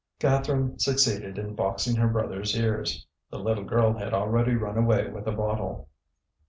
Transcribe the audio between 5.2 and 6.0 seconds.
a bottle.